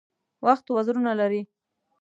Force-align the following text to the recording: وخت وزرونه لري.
وخت 0.45 0.65
وزرونه 0.75 1.11
لري. 1.19 1.41